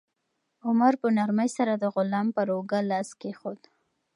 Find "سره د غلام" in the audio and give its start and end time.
1.57-2.27